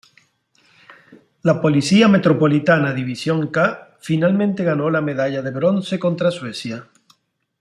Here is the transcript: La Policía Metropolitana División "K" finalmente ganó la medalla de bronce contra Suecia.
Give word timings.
La 1.43 1.61
Policía 1.61 2.07
Metropolitana 2.07 2.91
División 2.91 3.49
"K" 3.49 3.97
finalmente 3.99 4.63
ganó 4.63 4.89
la 4.89 4.99
medalla 4.99 5.43
de 5.43 5.51
bronce 5.51 5.99
contra 5.99 6.31
Suecia. 6.31 6.87